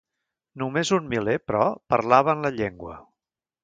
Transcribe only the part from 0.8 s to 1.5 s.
un miler,